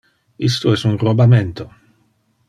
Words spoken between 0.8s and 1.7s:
un robamento.